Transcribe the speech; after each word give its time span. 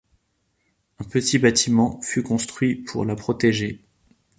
Un 0.97 1.03
petit 1.03 1.37
bâtiment 1.37 2.01
fut 2.01 2.23
construit 2.23 2.73
pour 2.73 3.05
la 3.05 3.15
protéger. 3.15 3.85